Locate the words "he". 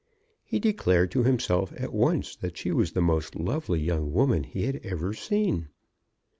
0.43-0.57, 4.43-4.63